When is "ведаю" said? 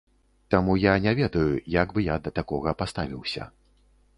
1.19-1.53